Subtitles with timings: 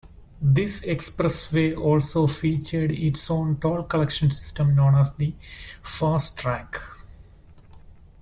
[0.41, 5.35] This expressway also featured its own toll collection system known as the
[5.83, 6.77] "FasTrak".